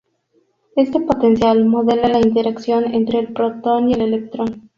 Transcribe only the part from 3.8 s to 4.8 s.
y el electrón.